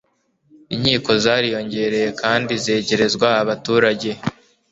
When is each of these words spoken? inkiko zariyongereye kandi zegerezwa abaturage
inkiko 0.73 1.11
zariyongereye 1.23 2.09
kandi 2.21 2.53
zegerezwa 2.63 3.27
abaturage 3.41 4.09